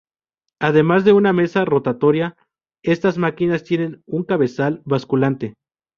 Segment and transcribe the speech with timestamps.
[0.59, 2.35] Además de una mesa rotatoria,
[2.83, 5.53] estas máquinas tienen un cabezal basculante.